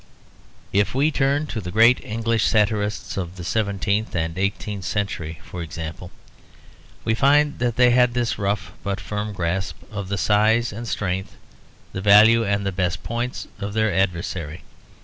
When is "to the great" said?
1.45-2.03